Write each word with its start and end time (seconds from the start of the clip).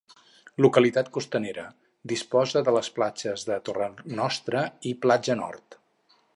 Localitat 0.65 1.11
costanera, 1.17 1.65
disposa 2.13 2.65
de 2.69 2.75
les 2.77 2.89
platges 2.97 3.45
de 3.53 3.61
Torrenostra 3.69 4.65
i 4.93 4.97
Platja 5.07 5.41
Nord. 5.45 5.83